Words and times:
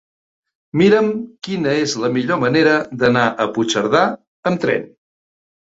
Mira'm 0.81 1.11
quina 1.49 1.75
és 1.81 1.95
la 2.05 2.11
millor 2.17 2.41
manera 2.47 2.75
d'anar 3.03 3.29
a 3.45 3.49
Puigcerdà 3.59 4.05
amb 4.53 4.67
tren. 4.67 4.93